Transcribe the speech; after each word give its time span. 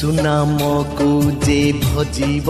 যিশু 0.00 0.12
নামকু 0.22 1.30
যে 1.44 1.72
ভজিব, 1.94 2.48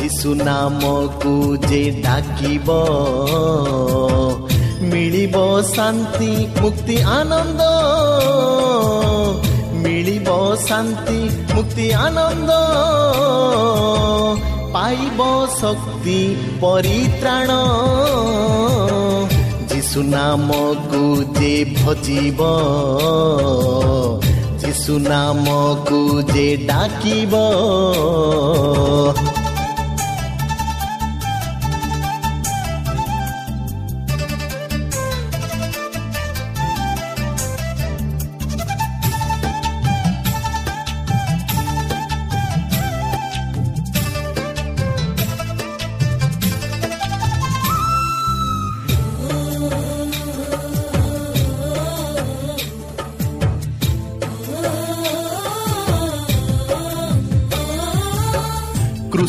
যিশু 0.00 0.34
নামকু 0.34 1.56
যে 1.56 2.02
ডাকিব, 2.02 2.68
মিলিব 4.80 5.62
শান্তি, 5.74 6.46
মুক্তি, 6.60 7.02
আনন্দ। 7.02 7.60
মিলিব 9.72 10.56
শান্তি, 10.68 11.20
মুক্তি, 11.54 11.94
আনন্দ। 11.94 12.50
পাইব 14.72 15.46
শক্তি, 15.60 16.36
পরিত্রাণ। 16.60 17.50
যিশু 19.68 20.02
নামকু 20.02 21.24
যে 21.40 21.74
ভজিব 21.84 22.40
ସୁନାମକୁ 24.88 25.98
ଯେ 26.28 26.44
ଡାକିବ 26.68 27.40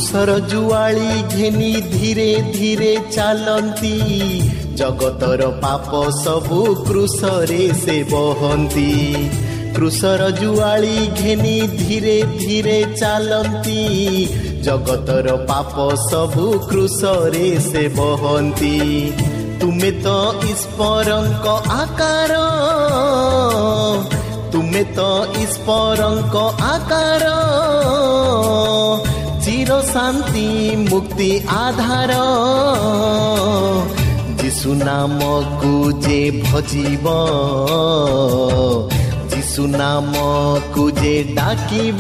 ଧୂସର 0.10 0.40
ଜୁଆଳି 0.40 1.24
ଘେନି 1.30 1.74
ଧୀରେ 1.82 2.42
ଧୀରେ 2.54 2.98
ଚାଲନ୍ତି। 3.12 3.92
ଜଗତର 4.76 5.42
ପାପ 5.48 5.92
ସବୁ 6.12 6.62
କୃଷରେ 6.88 7.74
ସେ 7.74 8.04
ବହନ୍ତି। 8.04 8.94
କୃଷର 9.76 10.30
ଜୁଆଳି 10.30 10.96
ଘେନି 11.18 11.62
ଧୀରେ 11.68 12.24
ଧୀରେ 12.40 12.86
ଚାଲନ୍ତି। 12.98 13.84
ଜଗତର 14.64 15.36
ପାପ 15.46 15.90
ସବୁ 16.10 16.48
କୃଷରେ 16.60 17.60
ସେ 17.60 17.88
ବହନ୍ତି। 17.88 18.78
ତୁମେ 19.62 19.92
ତ 19.92 20.08
ଈଶ୍ୱରଙ୍କ 20.50 21.48
ଆକାର। 21.70 22.34
ତୁମେ 24.52 24.84
ତ 24.84 25.00
ଈଶ୍ୱରଙ୍କ 25.38 26.36
ଆକାର। 26.62 27.26
চির 29.70 29.82
শান্তি 29.94 30.48
মুক্তি 30.92 31.30
আধার। 31.66 32.12
যিশু 34.40 34.70
নামকু 34.88 35.74
যে 36.06 36.20
ভজিব 36.46 37.06
যিশু 39.32 39.64
নামকু 39.80 40.84
যে 41.02 41.16
ডাকিব। 41.38 42.00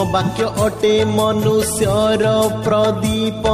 ତୁମ 0.00 0.12
ବାକ୍ୟ 0.12 0.44
ଅଟେ 0.64 1.04
ମନୁଷ୍ୟର 1.04 2.26
ପ୍ରଦୀପ। 2.64 3.44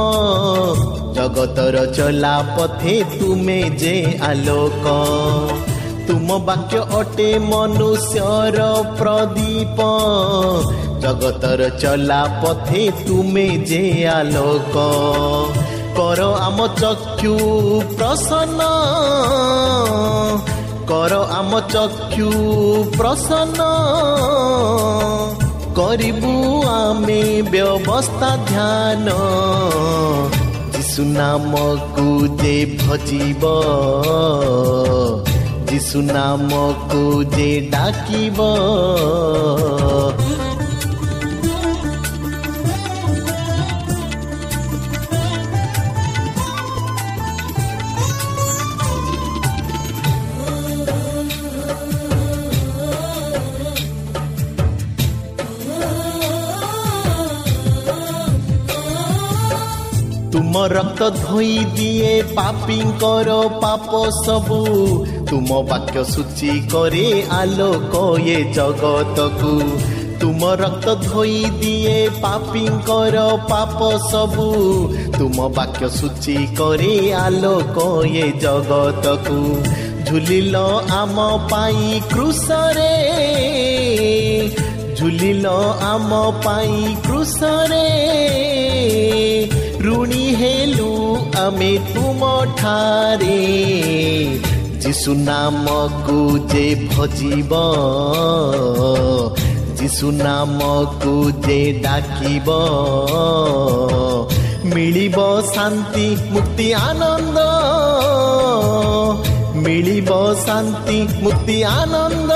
ଜଗତର 1.13 1.85
ଚଲା 1.85 2.43
ପଥେ 2.57 3.03
ତୁମେ 3.03 3.63
ଯେ 3.63 4.19
ଆଲୋକ। 4.21 4.85
ତୁମ 6.07 6.39
ବାକ୍ୟ 6.39 6.77
ଅଟେ 6.77 7.39
ମନୁଷ୍ୟର 7.39 8.73
ପ୍ରଦୀପ। 8.97 9.79
ଜଗତର 11.01 11.69
ଚଲା 11.69 12.41
ପଥେ 12.43 12.91
ତୁମେ 13.07 13.47
ଯେ 13.47 14.07
ଆଲୋକ। 14.07 14.75
କର 15.97 16.37
ଆମ 16.39 16.67
ଚକ୍ଷୁ 16.67 17.35
ପ୍ରସନ୍ନ। 17.97 18.61
କର 20.87 21.27
ଆମ 21.31 21.59
ଚକ୍ଷୁ 21.59 22.31
ପ୍ରସନ୍ନ। 22.97 23.61
କରିବୁ 25.77 26.29
ଆମେ 26.67 27.21
ବ୍ୟବସ୍ଥା 27.51 28.29
ଧ୍ୟାନ 28.47 29.07
ଯୀଶୁ 30.75 31.03
ନାମକୁ 31.09 32.05
ଯେ 32.41 32.55
ଭଜିବ 32.79 33.51
ଯୀଶୁ 35.69 36.01
ନାମକୁ 36.07 37.03
ଯେ 37.35 37.49
ଡାକିବ 37.73 38.39
ତୁମ 60.57 60.67
ରକ୍ତ 60.69 61.07
ଧୋଇ 61.15 61.57
ଦିଏ 61.73 62.13
ପାପିଙ୍କର 62.29 63.33
ପାପ 63.63 63.97
ସବୁ 64.15 64.61
ତୁମ 65.29 65.57
ବାକ୍ୟ 65.69 66.03
ସୂଚି 66.11 66.53
କରେ 66.71 67.03
ଆଲୋକ 67.31 68.01
ଏ 68.27 68.37
ଜଗତକୁ 68.55 69.51
ତୁମ 70.23 70.49
ରକ୍ତ 70.61 70.95
ଧୋଇ 71.03 71.35
ଦିଏ 71.59 71.99
ପାପିଙ୍କର 72.23 73.25
ପାପ 73.51 73.91
ସବୁ 74.07 74.47
ତୁମ 75.19 75.47
ବାକ୍ୟ 75.59 75.91
ସୂଚି 75.97 76.37
କରେ 76.59 76.95
ଆଲୋକ 77.19 77.85
ଏ 78.15 78.25
ଜଗତକୁ 78.45 79.39
ଝୁଲିଲ 80.09 80.65
ଆମ 80.95 81.27
ପାଇଁ 81.53 82.01
କୃଷରେ 82.09 82.91
ଝୁଲିଲ 84.97 85.55
ଆମ 85.85 86.25
ପାଇଁ 86.43 86.81
କୃଷରେ 87.05 87.85
रुणी 89.81 90.25
हे 90.35 90.53
लो 90.65 90.93
अमे 91.37 91.71
तुम 91.87 92.19
ठारे 92.57 93.35
जिसु 94.83 95.13
नाम 95.13 95.65
को 96.07 96.17
जे 96.47 96.63
भजीब 96.87 97.51
जिसु 99.79 100.11
नाम 100.11 100.57
को 101.03 101.15
जे 101.47 101.59
डाक 101.83 102.09
मिल 104.73 104.97
शांति 105.47 106.07
मुक्ति 106.31 106.71
आनंद 106.79 107.37
मिल 109.67 109.89
शांति 110.45 111.01
मुक्ति 111.23 111.61
आनंद 111.69 112.31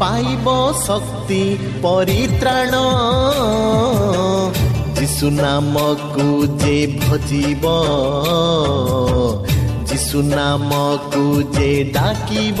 पाइब 0.00 0.48
शक्ति 0.82 1.42
परित्राण। 1.84 2.72
যিচু 5.02 5.28
নামকো 5.42 6.28
যে 6.60 6.76
ভজিব 6.98 7.64
যিচু 9.88 10.18
নামকো 10.34 11.26
যে 11.56 11.70
ডাকিব 11.94 12.60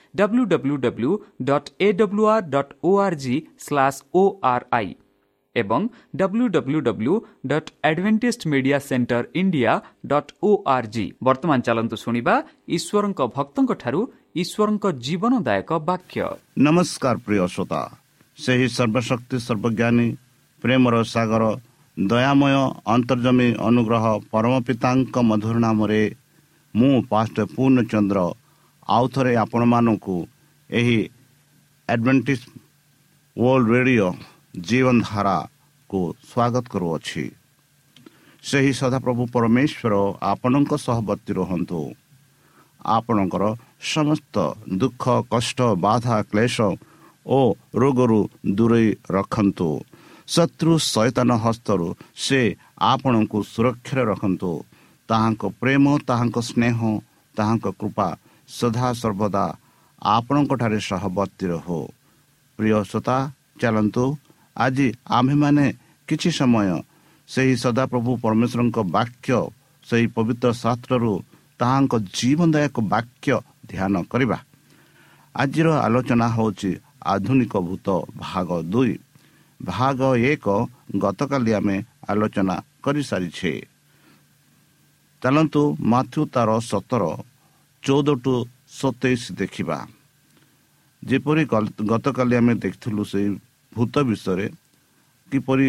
W 0.13 0.43
W 0.45 0.75
W 0.79 1.11
dot 1.43 1.69
A 1.79 1.91
W 1.93 2.25
R 2.33 2.49
dot 2.49 2.73
O 2.83 2.91
R 3.05 3.17
G 3.23 3.35
slash 3.59 3.99
O 4.15 4.23
R 4.47 4.65
I 4.71 4.89
ଏବଂ 5.55 5.87
W 6.15 6.45
W 6.49 6.79
W 6.81 7.13
dot 7.47 7.69
Adventist 7.83 8.47
Media 8.47 8.77
Centre 8.87 9.23
India 9.35 9.73
dot 10.11 10.31
O 10.41 10.51
R 10.75 10.87
G 10.93 11.05
ବର୍ତ୍ତମାନ 11.23 11.59
ଚାଲନ୍ତୁ 11.67 11.95
ଶୁଣିବା 12.03 12.35
ଈଶ୍ୱରଙ୍କ 12.77 13.21
ଭକ୍ତଙ୍କଠାରୁ 13.37 14.01
ଈଶ୍ୱରଙ୍କ 14.35 14.85
ଜୀବନଦାୟକ 15.05 15.69
ବାକ୍ୟ 15.89 16.21
ନମସ୍କାର 16.67 17.15
ପ୍ରିୟ 17.25 17.43
ଶ୍ରୋତା 17.53 17.81
ସେହି 18.37 18.67
ସର୍ବଶକ୍ତି 18.77 19.37
ସର୍ବଜ୍ଞାନୀ 19.47 20.07
ପ୍ରେମର 20.63 20.95
ସାଗର 21.13 21.43
ଦୟାମୟ 21.97 22.55
ଅନ୍ତର୍ଜମୀ 22.87 23.47
ଅନୁଗ୍ରହ 23.61 24.05
ପରମ 24.31 24.53
ପିତାଙ୍କ 24.67 25.15
ମଧୁର 25.29 25.55
ନାମରେ 25.65 26.01
ମୁଁ 26.73 26.93
ପାଷ୍ଟ 27.11 27.35
ପୂର୍ଣ୍ଣଚନ୍ଦ୍ର 27.53 28.19
ଆଉଥରେ 28.95 29.33
ଆପଣମାନଙ୍କୁ 29.43 30.15
ଏହି 30.69 30.99
ଆଡ଼ଭେଣ୍ଟିସ୍ 31.89 32.45
ୱାର୍ଲଡ 33.37 33.67
ରେଡ଼ିଓ 33.73 34.09
ଜୀବନଧାରାକୁ 34.67 35.99
ସ୍ୱାଗତ 36.29 36.65
କରୁଅଛି। 36.73 37.23
ସେହି 38.43 38.71
ସଦାପ୍ରଭୁ 38.81 39.23
ପରମେଶ୍ୱର 39.35 39.93
ଆପଣଙ୍କ 40.31 40.71
ସହବର୍ତ୍ତୀ 40.85 41.31
ରୁହନ୍ତୁ। 41.39 41.81
ଆପଣଙ୍କର 42.95 43.43
ସମସ୍ତ 43.93 44.35
ଦୁଃଖ 44.81 45.03
କଷ୍ଟ 45.33 45.59
ବାଧା 45.85 46.15
କ୍ଲେଶ 46.31 46.57
ଓ 47.25 47.39
ରୋଗରୁ 47.81 48.19
ଦୂରେଇ 48.57 48.89
ରଖନ୍ତୁ। 49.15 49.69
ଶତ୍ରୁ 50.27 50.73
ସୈତାନ 50.93 51.29
ହସ୍ତରୁ 51.43 51.87
ସେ 52.15 52.41
ଆପଣଙ୍କୁ 52.93 53.37
ସୁରକ୍ଷାରେ 53.53 54.03
ରଖନ୍ତୁ। 54.11 54.51
ତାହାଙ୍କ 55.09 55.41
ପ୍ରେମ 55.61 55.85
ତାହାଙ୍କ 56.07 56.37
ସ୍ନେହ 56.49 56.77
ତାହାଙ୍କ 57.35 57.65
କୃପା 57.79 58.07
ସଦାସର୍ବଦା 58.59 59.45
ଆପଣଙ୍କଠାରେ 60.01 60.79
ସହବର୍ତ୍ତୀ 60.89 61.45
ରହୁ 61.53 61.79
ପ୍ରିୟ 62.59 62.77
ଶ୍ରୋତା 62.89 63.17
ଚାଲନ୍ତୁ 63.61 64.05
ଆଜି 64.55 64.87
ଆମ୍ଭେମାନେ 65.17 65.65
କିଛି 66.07 66.29
ସମୟ 66.39 66.69
ସେହି 67.29 67.53
ସଦାପ୍ରଭୁ 67.63 68.11
ପରମେଶ୍ୱରଙ୍କ 68.23 68.77
ବାକ୍ୟ 68.97 69.39
ସେହି 69.87 70.07
ପବିତ୍ର 70.15 70.47
ଶାସ୍ତ୍ରରୁ 70.63 71.13
ତାହାଙ୍କ 71.59 71.93
ଜୀବନଦାୟକ 72.17 72.75
ବାକ୍ୟ 72.93 73.35
ଧ୍ୟାନ 73.69 73.93
କରିବା। 74.11 74.37
ଆଜିର 75.35 75.67
ଆଲୋଚନା 75.85 76.27
ହେଉଛି 76.35 76.71
ଆଧୁନିକ 77.13 77.53
ଭୂତ 77.67 77.87
ଭାଗ 78.23 78.49
ଦୁଇ। 78.71 78.93
ଭାଗ 79.59 79.99
ଏକ 80.31 80.45
ଗତକାଲି 81.01 81.51
ଆମେ 81.53 81.77
ଆଲୋଚନା 82.09 82.55
କରିସାରିଛେ। 82.83 83.53
ଚାଲନ୍ତୁ 85.21 85.61
ମାଥ୍ୟୁ 85.91 86.21
ତାର 86.33 86.49
ସତର 86.69 87.03
ଚଉଦ 87.83 88.09
ଟୁ 88.23 88.33
ସତେଇଶ 88.79 89.23
ଦେଖିବା। 89.39 89.77
ଯେପରି 91.03 91.43
ଗତକାଲି 91.91 92.35
ଆମେ 92.39 92.53
ଦେଖିଥିଲୁ 92.63 93.03
ସେଇ 93.11 93.27
ଭୂତ 93.71 93.93
ବିଷୟରେ 94.09 94.47
କିପରି 95.31 95.67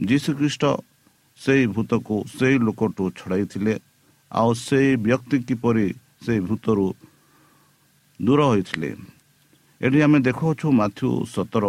ଯୀଶୁଖ୍ରୀଷ୍ଟ 0.00 0.64
ସେଇ 1.38 1.64
ଭୂତକୁ 1.74 2.16
ସେଇ 2.36 2.56
ଲୋକଠୁ 2.66 3.04
ଛଡ଼ାଇଥିଲେ 3.18 3.74
ଆଉ 4.30 4.50
ସେଇ 4.66 4.90
ବ୍ୟକ୍ତି 5.04 5.36
କିପରି 5.48 5.86
ସେଇ 6.24 6.40
ଭୂତରୁ 6.48 6.86
ଦୂର 8.20 8.40
ହୋଇଥିଲେ। 8.50 8.90
ଏଠି 9.80 9.98
ଆମେ 10.06 10.18
ଦେଖାଉଛୁ 10.26 10.66
ମାଥ୍ୟୁ 10.80 11.08
ସତର 11.34 11.64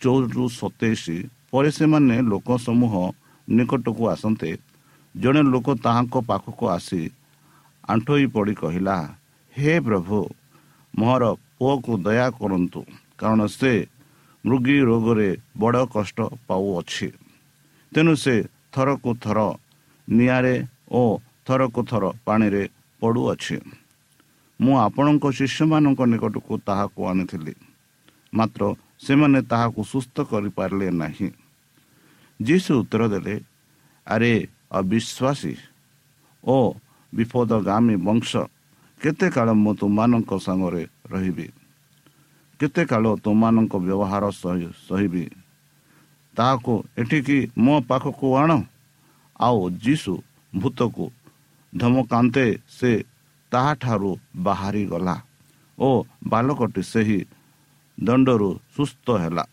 ଚଉଦରୁ 0.00 0.44
ସତେଇଶ। 0.58 1.04
ପରେ 1.50 1.70
ସେମାନେ 1.78 2.16
ଲୋକ 2.30 2.48
ସମୂହ 2.66 2.94
ନିକଟକୁ 3.48 4.02
ଆସନ୍ତେ। 4.14 4.50
ଜଣେ 5.14 5.42
ଲୋକ 5.52 5.66
ତାହାଙ୍କ 5.84 6.14
ପାଖକୁ 6.28 6.64
ଆସି 6.76 7.02
ଆଣ୍ଠୋଇ 7.88 8.26
ପଡ଼ି 8.34 8.54
କହିଲା 8.62 8.96
ହେ 9.52 9.72
ପ୍ରଭୁ 9.86 10.18
ମୋର 10.94 11.22
ପୁଅକୁ 11.58 11.92
ଦୟା 12.06 12.26
କରନ୍ତୁ 12.38 12.80
କାରଣ 13.20 13.40
ସେ 13.58 13.72
ମୃଗୀ 14.44 14.76
ରୋଗରେ 14.88 15.30
ବଡ଼ 15.60 15.80
କଷ୍ଟ 15.94 16.18
ପାଉଅଛି। 16.48 17.08
ତେଣୁ 17.92 18.12
ସେ 18.24 18.34
ଥରକୁ 18.74 19.10
ଥର 19.24 19.38
ନିଆଁରେ 20.08 20.54
ଓ 20.90 21.02
ଥରକୁ 21.46 21.80
ଥର 21.90 22.04
ପାଣିରେ 22.26 22.62
ପଡ଼ୁଅଛି। 23.02 23.56
ମୁଁ 24.60 24.74
ଆପଣଙ୍କ 24.86 25.24
ଶିଷ୍ୟମାନଙ୍କ 25.38 26.00
ନିକଟକୁ 26.12 26.54
ତାହାକୁ 26.68 27.00
ଆଣିଥିଲି 27.10 27.54
ମାତ୍ର 28.32 28.62
ସେମାନେ 29.06 29.40
ତାହାକୁ 29.50 29.80
ସୁସ୍ଥ 29.92 30.16
କରିପାରିଲେ 30.30 30.88
ନାହିଁ। 31.02 31.28
ଯିଶୁ 32.40 32.72
ଉତ୍ତର 32.82 33.02
ଦେଲେ 33.14 33.34
ଆରେ 34.06 34.32
ଅବିଶ୍ୱାସୀ 34.80 35.54
ଓ 36.44 36.58
ବିପଦଗାମୀ 37.12 37.96
ବଂଶ। 38.06 38.32
କେତେ 39.00 39.28
କାଳ 39.30 39.48
ମୁଁ 39.62 39.72
ତୁମମାନଙ୍କ 39.80 40.30
ସାଙ୍ଗରେ 40.38 40.82
ରହିବି? 41.10 41.46
କେତେ 42.60 42.82
କାଳ 42.90 43.04
ତୁମମାନଙ୍କ 43.24 43.74
ବ୍ୟବହାର 43.78 44.24
ସହିବି? 44.86 45.24
ତାହାକୁ 46.36 46.74
ଏଠିକି 46.98 47.38
ମୋ 47.58 47.74
ପାଖକୁ 47.88 48.26
ଆଣ। 48.36 48.50
ଆଉ 49.40 49.60
ଯୀଶୁ 49.84 50.12
ଭୂତକୁ 50.52 51.04
ଧମକାନ୍ତେ 51.72 52.46
ସେ 52.68 52.90
ତାହାଠାରୁ 53.52 54.10
ବାହାରିଗଲା 54.36 55.16
ଓ 55.78 55.88
ବାଲକଟି 56.26 56.82
ସେହି 56.82 57.20
ଦଣ୍ଡରୁ 57.98 58.50
ସୁସ୍ଥ 58.76 59.06
ହେଲା। 59.22 59.44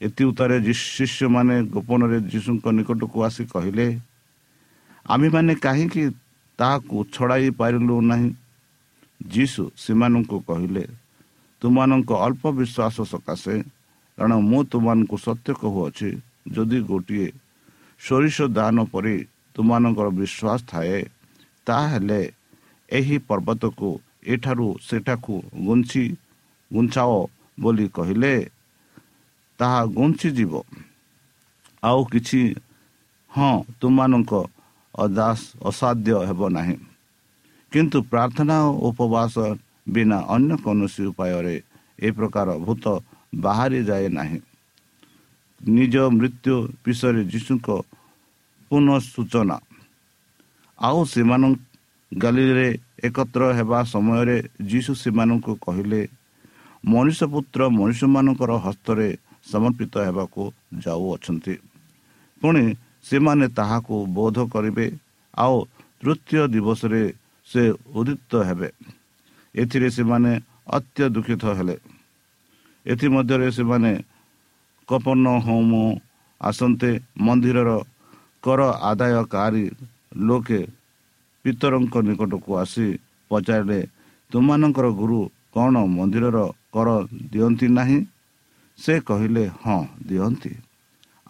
ଏଥି 0.00 0.22
ଉତ୍ତାରେ 0.24 0.56
ଶିଷ୍ୟମାନେ 0.74 1.56
ଗୋପନରେ 1.74 2.18
ଯୀଶୁଙ୍କ 2.32 2.64
ନିକଟକୁ 2.76 3.18
ଆସି 3.26 3.42
କହିଲେ 3.44 3.86
ଆମ୍ଭେମାନେ 5.06 5.54
କାହିଁକି 5.54 6.02
ତାହାକୁ 6.58 6.96
ଛଡ଼ାଇ 7.14 7.48
ପାରିଲୁ 7.58 7.96
ନାହିଁ। 8.10 8.28
ଯୀଶୁ 9.20 9.62
ସେମାନଙ୍କୁ 9.76 10.38
କହିଲେ 10.48 10.84
ତୁମମାନଙ୍କ 11.62 12.10
ଅଳ୍ପ 12.26 12.42
ବିଶ୍ୱାସ 12.58 12.96
ସକାଶେ 13.12 13.56
କାରଣ 14.18 14.32
ମୁଁ 14.50 14.60
ତୁମମାନଙ୍କୁ 14.70 15.16
ସତ୍ୟ 15.26 15.50
କହୁଅଛି 15.60 16.10
ଯଦି 16.54 16.78
ଗୋଟିଏ 16.88 17.28
ସୋରିଷ 18.00 18.36
ଦାନ 18.56 18.76
ପରି 18.92 19.16
ତୁମମାନଙ୍କର 19.54 20.08
ବିଶ୍ୱାସ 20.18 20.58
ଥାଏ 20.70 20.98
ତାହେଲେ 21.66 22.20
ଏହି 22.88 23.16
ପର୍ବତକୁ 23.28 23.88
ଏଠାରୁ 24.26 24.68
ସେଠାକୁ 24.80 25.34
ଗୁଞ୍ଚି 25.66 26.04
ଗୁଞ୍ଚାଅ 26.70 27.16
ବୋଲି 27.58 27.86
କହିଲେ 27.88 28.34
ତାହା 29.60 29.80
ଗୁଞ୍ଚିଯିବ 29.96 30.52
ଆଉ 31.82 32.00
କିଛି 32.12 32.40
ହଁ 33.32 33.52
ତୁମମାନଙ୍କ 33.80 34.32
ଅଦାସ 34.94 35.40
ଅସାଧ୍ୟ 35.68 36.12
ହେବ 36.28 36.40
ନାହିଁ। 36.56 36.76
କିନ୍ତୁ 37.72 37.98
ପ୍ରାର୍ଥନା 38.12 38.56
ଓ 38.66 38.72
ଉପବାସ 38.88 39.34
ବିନା 39.94 40.18
ଅନ୍ୟ 40.34 40.54
କୌଣସି 40.64 41.02
ଉପାୟରେ 41.10 41.54
ଏ 41.98 42.08
ପ୍ରକାର 42.16 42.48
ଭୂତ 42.66 42.84
ବାହାରି 43.34 43.80
ଯାଏ 43.88 44.06
ନାହିଁ। 44.18 44.40
ନିଜ 45.60 45.94
ମୃତ୍ୟୁ 46.18 46.54
ବିଷୟରେ 46.84 47.22
ଯୀଶୁଙ୍କ 47.32 47.68
ପୁନଃ 48.70 48.98
ସୂଚନା 49.12 49.56
ଆଉ 50.78 50.98
ସେମାନଙ୍କ 51.04 51.58
ଗାଲିରେ 52.12 52.68
ଏକତ୍ର 53.04 53.42
ହେବା 53.58 53.78
ସମୟରେ 53.84 54.36
ଯୀଶୁ 54.70 54.92
ସେମାନଙ୍କୁ 55.02 55.52
କହିଲେ 55.66 56.02
ମଣିଷ 56.84 57.18
ପୁତ୍ର 57.32 57.60
ମଣିଷମାନଙ୍କର 57.78 58.52
ହସ୍ତରେ 58.64 59.08
ସମର୍ପିତ 59.50 59.94
ହେବାକୁ 60.06 60.42
ଯାଉଅଛନ୍ତି। 60.84 61.54
ପୁଣି 62.42 62.64
ସେମାନେ 63.04 63.46
ତାହାକୁ 63.58 63.94
ବୋଧ 64.16 64.36
କରିବେ 64.52 64.86
ଆଉ 65.34 65.56
ତୃତୀୟ 66.00 66.42
ଦିବସରେ 66.54 67.02
ସେ 67.48 67.62
ଉଦିତ 67.94 68.32
ହେବେ। 68.48 68.68
ଏଥିରେ 69.54 69.88
ସେମାନେ 69.96 70.32
ଅତ୍ୟ 70.76 71.02
ଦୁଃଖିତ 71.14 71.44
ହେଲେ। 71.58 71.76
ଏଥିମଧ୍ୟରେ 72.86 73.48
ସେମାନେ 73.50 73.92
କପନ 74.88 75.24
ହୋମ 75.46 75.72
ଆସନ୍ତେ 76.40 76.90
ମନ୍ଦିରର 77.20 77.70
କର 78.44 78.60
ଆଦାୟକାରୀ 78.90 79.64
ଲୋକେ 80.28 80.60
ପିତରଙ୍କ 81.44 81.94
ନିକଟକୁ 82.08 82.50
ଆସି 82.62 82.86
ପଚାରିଲେ 83.30 83.80
ତୁମମାନଙ୍କର 84.30 84.86
ଗୁରୁ 85.00 85.20
କ'ଣ 85.54 85.74
ମନ୍ଦିରର 85.96 86.38
କର 86.74 86.88
ଦିଅନ୍ତି 87.32 87.66
ନାହିଁ? 87.78 87.98
ସେ 88.78 88.94
କହିଲେ 89.00 89.44
ହଁ 89.62 89.78
ଦିଅନ୍ତି। 90.08 90.52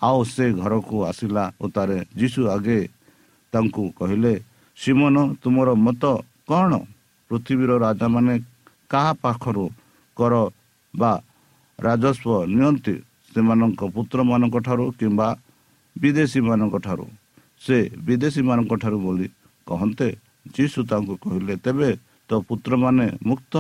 ଆଉ 0.03 0.19
ସେ 0.25 0.45
ଘରକୁ 0.55 0.97
ଆସିଲା 1.11 1.45
ଓ 1.61 1.65
ତାରେ 1.75 1.99
ଯୀଶୁ 2.15 2.41
ଆଗେ 2.49 2.79
ତାଙ୍କୁ 3.53 3.83
କହିଲେ 3.99 4.35
ସିମନ 4.79 5.17
ତୁମର 5.43 5.69
ମତ 5.85 6.05
କ'ଣ 6.49 6.73
ପୃଥିବୀର 7.31 7.73
ରାଜାମାନେ 7.85 8.35
କାହା 8.91 9.13
ପାଖରୁ 9.23 9.65
କର 10.17 10.35
ବା 10.95 11.13
ରାଜସ୍ୱ 11.79 12.47
ନିଅନ୍ତି 12.55 12.95
ସେମାନଙ୍କ 13.33 13.83
ପୁତ୍ରମାନଙ୍କ 13.95 14.57
ଠାରୁ 14.67 14.85
କିମ୍ବା 14.99 15.29
ବିଦେଶୀମାନଙ୍କ 15.97 16.77
ଠାରୁ 16.87 17.07
ସେ 17.63 17.77
ବିଦେଶୀମାନଙ୍କ 18.07 18.73
ଠାରୁ 18.83 18.99
ବୋଲି 19.05 19.27
କହନ୍ତେ 19.67 20.09
ଯୀଶୁ 20.55 20.79
ତାଙ୍କୁ 20.91 21.15
କହିଲେ 21.23 21.55
ତେବେ 21.65 21.91
ତ 22.31 22.31
ପୁତ୍ରମାନେ 22.49 23.07
ମୁକ୍ତ 23.29 23.55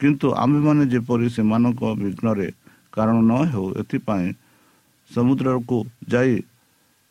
କିନ୍ତୁ 0.00 0.26
ଆମ୍ଭେମାନେ 0.42 0.84
ଯେପରି 0.92 1.26
ସେମାନଙ୍କ 1.36 1.82
ବିଘ୍ନରେ 2.00 2.48
କାରଣ 2.94 3.16
ନ 3.20 3.32
ହେଉ 3.52 3.66
ଏଥିପାଇଁ 3.80 4.28
ସମୁଦ୍ରକୁ 5.10 5.78
ଯାଇ 6.12 6.34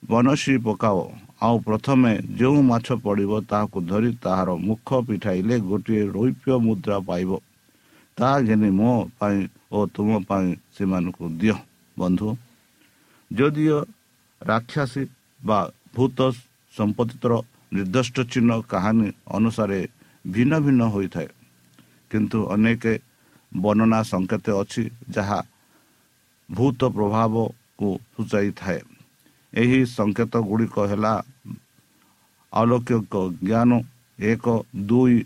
ବନଶୀ 0.03 0.55
ପକାଅ। 0.65 0.99
ଆଉ 1.45 1.55
ପ୍ରଥମେ 1.67 2.11
ଯେଉଁ 2.39 2.59
ମାଛ 2.71 2.87
ପଡ଼ିବ 3.03 3.31
ତାହାକୁ 3.49 3.77
ଧରି 3.89 4.11
ତାହାର 4.23 4.49
ମୁଖ 4.67 4.87
ପିଠାଇଲେ 5.07 5.55
ଗୋଟିଏ 5.69 6.03
ରୌପ୍ୟ 6.15 6.51
ମୁଦ୍ରା 6.65 6.97
ପାଇବ। 7.09 7.31
ତାହା 8.17 8.37
ଘେନି 8.47 8.69
ମୋ 8.79 8.91
ପାଇଁ 9.19 9.39
ଓ 9.75 9.77
ତୁମ 9.95 10.09
ପାଇଁ 10.29 10.47
ସେମାନଙ୍କୁ 10.75 11.25
ଦିଅ। 11.39 11.57
ବନ୍ଧୁ 11.97 12.27
ଯଦିଓ 13.31 13.77
ରାକ୍ଷାସୀ 14.41 15.03
ବା 15.41 15.59
ଭୂତ 15.95 16.19
ସମ୍ପତ୍ତିର 16.73 17.31
ନିର୍ଦ୍ଦିଷ୍ଟ 17.75 18.17
ଚିହ୍ନ 18.31 18.51
କାହାଣୀ 18.71 19.07
ଅନୁସାରେ 19.37 19.79
ଭିନ୍ନ 20.25 20.53
ଭିନ୍ନ 20.65 20.81
ହୋଇଥାଏ 20.93 21.29
କିନ୍ତୁ 22.11 22.37
ଅନେକ 22.53 22.83
ବର୍ଣ୍ଣନା 23.51 23.99
ସଂକେତ 24.11 24.45
ଅଛି 24.61 24.83
ଯାହା 25.15 25.39
ଭୂତ 26.49 26.79
ପ୍ରଭାବକୁ 27.79 27.99
ସୂଚାଇଥାଏ। 28.15 28.81
ଏହି 29.53 29.79
ସଂକେତ 29.87 30.33
ଗୁଡ଼ିକ 30.49 30.75
ହେଲା 30.91 31.13
ଅଲୌକିକ 32.53 33.13
ଜ୍ଞାନ 33.41 33.71
ଏକ 34.19 34.45
ଦୁଇ 34.89 35.17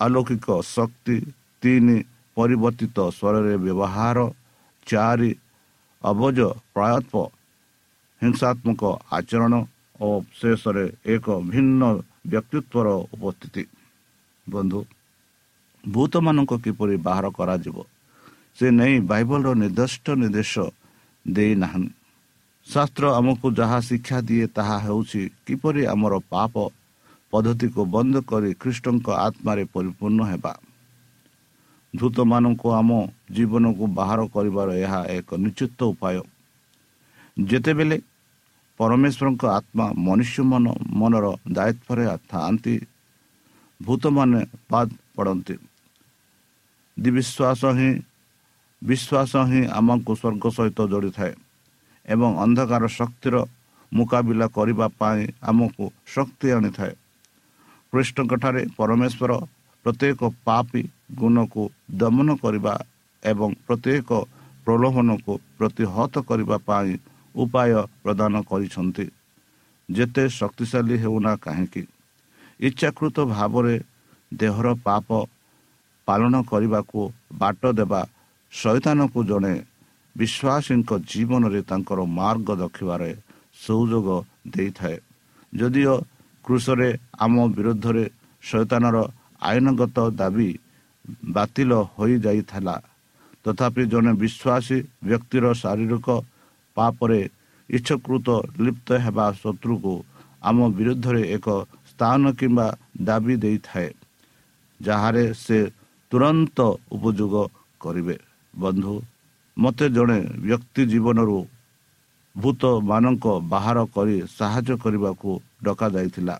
ଆଲୌକିକ 0.00 0.48
ଶକ୍ତି 0.66 1.16
ତିନି 1.62 1.96
ପରିବର୍ତ୍ତିତ 2.36 2.98
ସ୍ୱରରେ 3.18 3.54
ବ୍ୟବହାର 3.64 4.18
ଚାରି 4.86 5.32
ଅବଜ 6.02 6.38
ପ୍ରାୟତ୍ପ 6.74 7.14
ହିଂସାତ୍ମକ 8.22 8.82
ଆଚରଣ 9.18 9.54
ଓ 10.00 10.08
ଶେଷରେ 10.40 10.84
ଏକ 11.06 11.26
ଭିନ୍ନ 11.52 11.82
ବ୍ୟକ୍ତିତ୍ୱର 12.30 12.86
ଉପସ୍ଥିତି। 13.14 13.64
ବନ୍ଧୁ 14.46 14.80
ଭୂତମାନଙ୍କୁ 15.84 16.56
କିପରି 16.64 16.94
ବାହାର 17.06 17.26
କରାଯିବ? 17.38 17.76
ସେ 18.56 18.66
ନେଇ 18.70 18.94
ବାଇବଲର 19.10 19.48
ନିର୍ଦ୍ଦିଷ୍ଟ 19.62 20.06
ନିର୍ଦ୍ଦେଶ 20.22 20.54
ଦେଇନାହାନ୍ତି 21.26 21.92
ଶାସ୍ତ୍ର 22.66 23.04
ଆମକୁ 23.18 23.46
ଯାହା 23.50 23.78
ଶିକ୍ଷା 23.80 24.18
ଦିଏ 24.20 24.46
ତାହା 24.56 24.76
ହେଉଛି 24.78 25.22
କିପରି 25.46 25.82
ଆମର 25.86 26.14
ପାପ 26.30 26.54
ପଦ୍ଧତିକୁ 27.32 27.82
ବନ୍ଦ 27.94 28.14
କରି 28.30 28.50
ଖ୍ରୀଷ୍ଟଙ୍କ 28.60 29.06
ଆତ୍ମାରେ 29.26 29.64
ପରିପୂର୍ଣ୍ଣ 29.74 30.20
ହେବା। 30.30 30.52
ଧୂତମାନଙ୍କୁ 31.94 32.68
ଆମ 32.70 32.90
ଜୀବନକୁ 33.30 33.84
ବାହାର 33.98 34.20
କରିବାର 34.34 34.68
ଏହା 34.84 35.00
ଏକ 35.08 35.28
ନିଶ୍ଚିତ 35.44 35.80
ଉପାୟ। 35.92 36.20
ଯେତେବେଳେ 37.36 37.96
ପରମେଶ୍ୱରଙ୍କ 38.80 39.42
ଆତ୍ମା 39.58 39.86
ମନୁଷ୍ୟ 40.06 40.42
ମନ 40.50 40.64
ମନର 41.00 41.26
ଦାୟିତ୍ୱରେ 41.56 42.04
ଥାଆନ୍ତି 42.30 42.74
ଭୂତମାନେ 43.80 44.40
ବାଦ 44.70 44.88
ପଡ଼ନ୍ତି। 45.16 45.54
ଦିବିଶ୍ୱାସ 46.96 47.62
ହିଁ 47.78 47.90
ବିଶ୍ୱାସ 48.82 49.32
ହିଁ 49.50 49.62
ଆମକୁ 49.78 50.12
ସ୍ୱର୍ଗ 50.20 50.44
ସହିତ 50.56 50.78
ଯୋଡ଼ିଥାଏ 50.92 51.32
ଏବଂ 52.08 52.30
ଅନ୍ଧକାର 52.44 52.84
ଶକ୍ତିର 52.88 53.36
ମୁକାବିଲା 53.92 54.46
କରିବା 54.48 54.86
ପାଇଁ 54.98 55.22
ଆମକୁ 55.42 55.84
ଶକ୍ତି 56.14 56.48
ଆଣିଥାଏ। 56.56 56.94
କୃଷ୍ଣଙ୍କଠାରେ 57.92 58.62
ପରମେଶ୍ୱର 58.78 59.30
ପ୍ରତ୍ୟେକ 59.84 60.20
ପାପି 60.44 60.82
ଗୁଣକୁ 61.18 61.62
ଦମନ 61.98 62.28
କରିବା 62.42 62.74
ଏବଂ 63.22 63.50
ପ୍ରତ୍ୟେକ 63.66 64.10
ପ୍ରଲୋଭନକୁ 64.66 65.32
ପ୍ରତିହତ 65.58 66.14
କରିବା 66.28 66.56
ପାଇଁ 66.68 66.92
ଉପାୟ 67.34 67.70
ପ୍ରଦାନ 68.02 68.34
କରିଛନ୍ତି। 68.50 69.06
ଯେତେ 69.88 70.24
ଶକ୍ତିଶାଳୀ 70.38 70.96
ହେଉନା 71.02 71.32
କାହିଁକି? 71.36 71.82
ଇଚ୍ଛାକୃତ 72.60 73.16
ଭାବରେ 73.34 73.76
ଦେହର 74.32 74.66
ପାପ 74.84 75.08
ପାଳନ 76.08 76.34
କରିବାକୁ 76.50 77.00
ବାଟ 77.32 77.62
ଦେବା 77.78 78.02
ଶୈତାନକୁ 78.52 79.20
ଜଣେ 79.30 79.54
ବିଶ୍ୱାସୀଙ୍କ 80.16 80.90
ଜୀବନରେ 81.10 81.60
ତାଙ୍କର 81.70 82.00
ମାର୍ଗ 82.18 82.48
ରଖିବାରେ 82.62 83.10
ସୁଯୋଗ 83.56 84.08
ଦେଇଥାଏ। 84.54 84.98
ଯଦିଓ 85.52 85.94
କୃଷରେ 86.44 86.90
ଆମ 87.24 87.34
ବିରୁଦ୍ଧରେ 87.56 88.04
ଶୈତାନର 88.42 88.96
ଆଇନଗତ 89.42 89.96
ଦାବି 90.20 90.50
ବାତିଲ 91.34 91.70
ହୋଇଯାଇଥିଲା 91.94 92.76
ତଥାପି 93.44 93.82
ଜଣେ 93.92 94.12
ବିଶ୍ୱାସୀ 94.22 94.78
ବ୍ୟକ୍ତିର 95.08 95.44
ଶାରୀରିକ 95.62 96.08
ପାପରେ 96.76 97.20
ଇଚ୍ଛକୃତ 97.70 98.28
ଲିପ୍ତ 98.64 98.88
ହେବା 99.04 99.26
ଶତ୍ରୁକୁ 99.42 99.94
ଆମ 100.48 100.58
ବିରୁଦ୍ଧରେ 100.78 101.22
ଏକ 101.36 101.46
ସ୍ଥାନ 101.90 102.22
କିମ୍ବା 102.38 102.66
ଦାବି 103.08 103.34
ଦେଇଥାଏ 103.44 103.90
ଯାହାରେ 104.80 105.24
ସେ 105.44 105.58
ତୁରନ୍ତ 106.12 106.58
ଉପଯୋଗ 106.96 107.34
କରିବେ। 107.80 108.16
ବନ୍ଧୁ 108.58 108.94
ମୋତେ 109.56 109.86
ଜଣେ 109.96 110.18
ବ୍ୟକ୍ତି 110.46 110.82
ଜୀବନରୁ 110.92 111.38
ଭୂତମାନଙ୍କ 112.36 113.26
ବାହାର 113.52 113.78
କରି 113.94 114.16
ସାହାଯ୍ୟ 114.38 114.74
କରିବାକୁ 114.82 115.30
ଡକାଯାଇଥିଲା। 115.64 116.36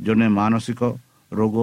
ଜଣେ 0.00 0.26
ମାନସିକ 0.38 0.80
ରୋଗ 1.32 1.56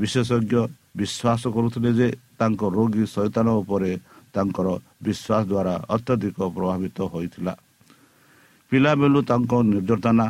ବିଶେଷଜ୍ଞ 0.00 0.54
ବିଶ୍ୱାସ 0.98 1.42
କରୁଥିଲେ 1.54 1.90
ଯେ 1.98 2.08
ତାଙ୍କ 2.38 2.60
ରୋଗୀ 2.76 3.04
ଶୈତାନ 3.14 3.46
ଉପରେ 3.62 3.90
ତାଙ୍କର 4.34 4.68
ବିଶ୍ୱାସ 5.04 5.42
ଦ୍ୱାରା 5.50 5.74
ଅତ୍ୟଧିକ 5.94 6.38
ପ୍ରଭାବିତ 6.56 6.98
ହୋଇଥିଲା। 7.12 7.54
ପିଲାବେଳୁ 8.72 9.18
ତାଙ୍କ 9.30 9.52
ନିର୍ଯାତନା 9.72 10.26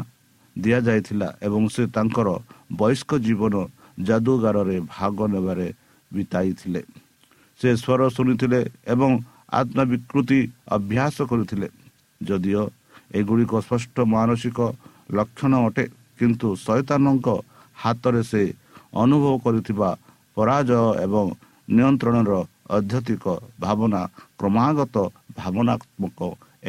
ଦିଆଯାଇଥିଲା 0.56 1.28
ଏବଂ 1.47 1.62
ସେ 1.75 1.82
ତାଙ୍କର 1.97 2.28
ବୟସ୍କ 2.73 3.11
ଜୀବନ 3.26 3.54
ଯାଦୁଗାରରେ 4.09 4.76
ଭାଗ 4.94 5.16
ନେବାରେ 5.35 5.68
ବିତାଇଥିଲେ। 6.11 6.82
ସେ 7.62 7.71
ସ୍ୱର 7.78 8.00
ଶୁଣିଥିଲେ 8.16 8.61
ଏବଂ 8.92 9.11
ଆତ୍ମବିକୃତି 9.59 10.38
ଅଭ୍ୟାସ 10.76 11.16
କରୁଥିଲେ। 11.31 11.69
ଯଦିଓ 12.21 12.62
ଏଗୁଡ଼ିକ 13.19 13.52
ସ୍ପଷ୍ଟ 13.66 13.97
ମାନସିକ 14.14 14.59
ଲକ୍ଷଣ 15.16 15.52
ଅଟେ 15.66 15.85
କିନ୍ତୁ 16.19 16.49
ଶୈତାନଙ୍କ 16.66 17.28
ହାତରେ 17.83 18.23
ସେ 18.31 18.42
ଅନୁଭବ 19.02 19.35
କରିଥିବା 19.45 19.90
ପରାଜୟ 20.37 20.83
ଏବଂ 21.07 21.26
ନିୟନ୍ତ୍ରଣର 21.76 22.33
ଅଧ୍ୟତିକ 22.76 23.25
ଭାବନା 23.64 24.02
କ୍ରମାଗତ 24.38 24.97
ଭାବନାତ୍ମକ 25.38 26.21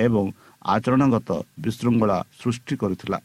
ଏବଂ 0.05 0.25
ଆଚରଣଗତ 0.73 1.29
ବିଶୃଙ୍ଖଳା 1.63 2.17
ସୃଷ୍ଟି 2.39 2.75
କରିଥିଲା। 2.81 3.19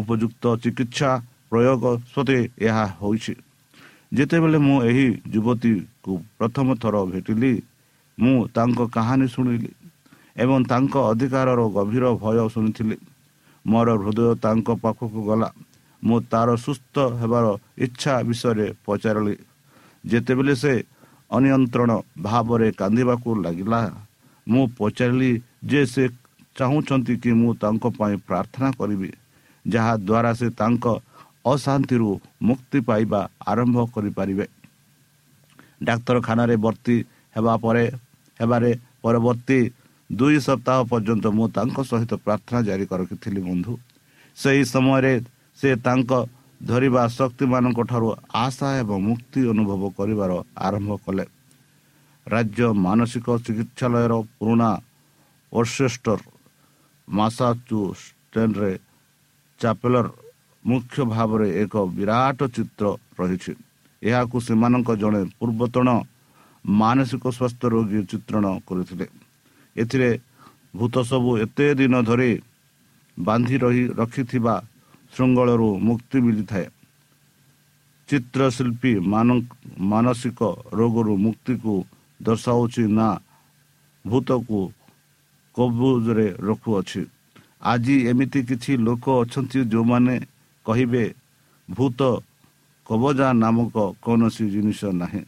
ଉପଯୁକ୍ତ 0.00 0.44
ଚିକିତ୍ସା 0.62 1.10
ପ୍ରୟୋଗ 1.50 1.82
ସତ୍ତ୍ୱେ 2.14 2.38
ଏହା 2.68 2.84
ହୋଇଛି। 3.00 3.34
ଯେତେବେଳେ 4.16 4.58
ମୁଁ 4.58 4.76
ଏହି 4.88 5.06
ଯୁବତୀକୁ 5.32 6.12
ପ୍ରଥମ 6.38 6.66
ଥର 6.82 6.94
ଭେଟିଲି 7.10 7.52
ମୁଁ 8.18 8.36
ତାଙ୍କ 8.54 8.80
କାହାଣୀ 8.94 9.26
ଶୁଣିଲି 9.28 9.70
ଏବଂ 10.36 10.58
ତାଙ୍କ 10.70 10.94
ଅଧିକାରର 11.10 11.60
ଗଭୀର 11.76 12.04
ଭୟ 12.22 12.38
ଶୁଣିଥିଲି। 12.54 12.96
ମୋର 13.64 13.88
ହୃଦୟ 13.96 14.28
ତାଙ୍କ 14.44 14.68
ପାଖକୁ 14.82 15.20
ଗଲା। 15.28 15.48
ମୁଁ 16.02 16.18
ତାର 16.32 16.48
ସୁସ୍ଥ 16.56 16.94
ହେବାର 17.20 17.46
ଇଚ୍ଛା 17.78 18.14
ବିଷୟରେ 18.28 18.66
ପଚାରିଲି। 18.86 19.34
ଯେତେବେଳେ 20.04 20.54
ସେ 20.54 20.74
ଅନିୟନ୍ତ୍ରଣ 21.30 21.90
ଭାବରେ 22.22 22.68
କାନ୍ଦିବାକୁ 22.72 23.28
ଲାଗିଲା 23.44 23.80
ମୁଁ 24.46 24.64
ପଚାରିଲି 24.78 25.30
ଯେ 25.70 25.80
ସେ 25.86 26.04
ଚାହୁଁଛନ୍ତି 26.56 27.14
କି 27.22 27.30
ମୁଁ 27.40 27.50
ତାଙ୍କ 27.62 27.84
ପାଇଁ 27.98 28.16
ପ୍ରାର୍ଥନା 28.28 28.68
କରିବି 28.78 29.10
ଯାହାଦ୍ୱାରା 29.64 30.32
ସେ 30.40 30.48
ତାଙ୍କ 30.60 30.84
ଅଶାନ୍ତିରୁ 31.52 32.10
ମୁକ୍ତି 32.48 32.78
ପାଇବା 32.88 33.20
ଆରମ୍ଭ 33.50 33.76
କରିପାରିବେ। 33.94 34.46
ଡାକ୍ତରଖାନାରେ 35.88 36.56
ଭର୍ତ୍ତି 36.64 36.96
ହେବା 37.36 37.54
ପରେ 37.64 37.84
ହେବାରେ 38.40 38.70
ପରବର୍ତ୍ତୀ 39.02 39.60
ଦୁଇ 40.10 40.38
ସପ୍ତାହ 40.48 40.78
ପର୍ଯ୍ୟନ୍ତ 40.90 41.26
ମୁଁ 41.36 41.46
ତାଙ୍କ 41.56 41.76
ସହିତ 41.90 42.12
ପ୍ରାର୍ଥନା 42.24 42.58
ଜାରି 42.68 42.84
ରଖିଥିଲି 43.00 43.40
ବନ୍ଧୁ। 43.48 43.72
ସେହି 44.36 44.62
ସମୟରେ 44.74 45.14
ସେ 45.58 45.70
ତାଙ୍କ 45.86 46.10
ଧରିବା 46.60 47.02
ଶକ୍ତିମାନଙ୍କ 47.18 47.80
ଠାରୁ 47.90 48.08
ଆଶା 48.44 48.68
ଏବଂ 48.82 48.98
ମୁକ୍ତି 49.08 49.40
ଅନୁଭବ 49.52 49.82
କରିବାର 49.98 50.30
ଆରମ୍ଭ 50.66 50.90
କଲେ। 51.04 51.24
ରାଜ୍ୟ 52.26 52.66
ମାନସିକ 52.86 53.26
ଚିକିତ୍ସାଳୟର 53.44 54.14
ପୁରୁଣା 54.38 54.70
ଓର୍ସେଷ୍ଟର 55.52 56.20
ମାସାଚୁଷ୍ଟେନ୍ରେ 57.08 58.72
ଚାପେଲର 59.60 60.06
ମୁଖ୍ୟ 60.66 60.98
ଭାବରେ 61.12 61.48
ଏକ 61.62 61.74
ବିରାଟ 61.96 62.38
ଚିତ୍ର 62.54 62.84
ରହିଛି। 63.18 63.52
ଏହାକୁ 64.02 64.36
ସେମାନଙ୍କ 64.46 64.88
ଜଣେ 65.02 65.20
ପୂର୍ବତନ 65.38 65.88
ମାନସିକ 66.64 67.24
ସ୍ୱାସ୍ଥ୍ୟ 67.36 67.66
ରୋଗୀ 67.74 68.00
ଚିତ୍ରଣ 68.10 68.44
କରିଥିଲେ। 68.68 69.06
ଏଥିରେ 69.76 70.10
ଭୂତ 70.78 70.94
ସବୁ 71.10 71.30
ଏତେ 71.44 71.66
ଦିନ 71.78 71.94
ଧରି 72.08 72.32
ବାନ୍ଧି 73.16 73.56
ରହି 73.64 73.84
ରଖିଥିବା 74.00 74.54
ଶୃଙ୍ଖଳରୁ 75.12 75.68
ମୁକ୍ତି 75.86 76.18
ମିଳିଥାଏ। 76.24 76.66
ଚିତ୍ରଶିଳ୍ପୀ 78.08 78.92
ମାନସିକ 79.90 80.40
ରୋଗରୁ 80.78 81.12
ମୁକ୍ତିକୁ 81.24 81.74
ଦର୍ଶାଉଛି 82.20 82.84
ନା 82.98 83.08
ଭୂତକୁ 84.04 84.60
କବୁଜରେ 85.56 86.28
ରଖୁଅଛି। 86.48 87.02
ଆଜି 87.62 87.96
ଏମିତି 88.10 88.40
କିଛି 88.48 88.72
ଲୋକ 88.86 89.04
ଅଛନ୍ତି 89.22 89.60
ଯେଉଁମାନେ 89.72 90.14
କହିବେ 90.66 91.04
ଭୂତ 91.68 92.00
କବଜା 92.86 93.28
ନାମକ 93.42 93.76
କୌଣସି 94.04 94.44
ଜିନିଷ 94.54 94.80
ନାହିଁ। 95.02 95.22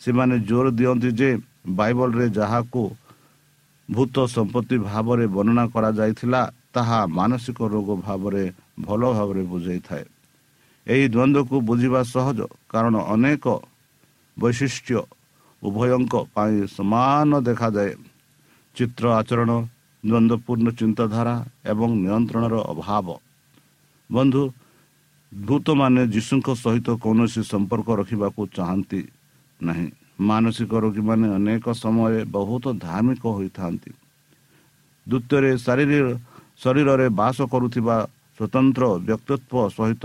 ସେମାନେ 0.00 0.34
ଜୋର 0.48 0.66
ଦିଅନ୍ତି 0.78 1.10
ଯେ 1.18 1.30
ବାଇବଲରେ 1.78 2.26
ଯାହାକୁ 2.38 2.82
ଭୂତ 3.88 4.16
ସମ୍ପତ୍ତି 4.26 4.76
ଭାବରେ 4.88 5.24
ବର୍ଣ୍ଣନା 5.26 5.64
କରାଯାଇଥିଲା 5.74 6.42
ତାହା 6.74 6.98
ମାନସିକ 7.18 7.58
ରୋଗ 7.74 7.88
ଭାବରେ 8.06 8.44
ଭଲ 8.80 9.02
ଭାବରେ 9.16 9.42
ବୁଝାଇଥାଏ। 9.52 10.04
ଏହି 10.86 11.04
ଦ୍ୱନ୍ଦ୍ୱକୁ 11.08 11.56
ବୁଝିବା 11.68 12.00
ସହଜ 12.14 12.38
କାରଣ 12.70 12.94
ଅନେକ 13.14 13.44
ବୈଶିଷ୍ଟ୍ୟ 14.36 15.00
ଉଭୟଙ୍କ 15.62 16.14
ପାଇଁ 16.34 16.56
ସମାନ 16.76 17.30
ଦେଖାଯାଏ। 17.48 17.92
ଚିତ୍ର 18.76 19.04
ଆଚରଣ 19.20 19.50
ଦ୍ୱନ୍ଦ୍ୱପୂର୍ଣ୍ଣ 20.04 20.68
ଚିନ୍ତାଧାରା 20.80 21.34
ଏବଂ 21.72 21.88
ନିୟନ୍ତ୍ରଣର 22.04 22.54
ଅଭାବ। 22.72 23.06
ବନ୍ଧୁ 24.10 24.42
ଭୂତମାନେ 25.34 26.02
ଯୀଶୁଙ୍କ 26.14 26.48
ସହିତ 26.54 26.88
କୌଣସି 27.04 27.42
ସମ୍ପର୍କ 27.42 27.88
ରଖିବାକୁ 28.00 28.40
ଚାହାନ୍ତି 28.56 29.00
ନାହିଁ। 29.60 29.86
ମାନସିକ 30.20 30.72
ରୋଗୀମାନେ 30.84 31.26
ଅନେକ 31.38 31.64
ସମୟରେ 31.74 32.20
ବହୁତ 32.30 32.64
ଧାର୍ମିକ 32.78 33.22
ହୋଇଥାନ୍ତି। 33.36 33.90
ଦ୍ୱିତୀୟରେ 35.06 35.50
ଶାରୀରିକ 35.58 36.06
ଶରୀରରେ 36.62 37.06
ବାସ 37.18 37.38
କରୁଥିବା 37.52 37.96
ସ୍ୱତନ୍ତ୍ର 38.38 38.84
ବ୍ୟକ୍ତିତ୍ୱ 39.06 39.70
ସହିତ 39.76 40.04